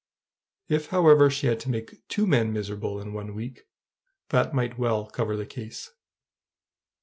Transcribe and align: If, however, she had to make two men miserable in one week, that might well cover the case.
If, 0.67 0.87
however, 0.87 1.29
she 1.29 1.45
had 1.45 1.59
to 1.59 1.69
make 1.69 2.07
two 2.07 2.25
men 2.25 2.51
miserable 2.51 2.99
in 2.99 3.13
one 3.13 3.35
week, 3.35 3.67
that 4.29 4.51
might 4.51 4.79
well 4.79 5.05
cover 5.05 5.37
the 5.37 5.45
case. 5.45 5.91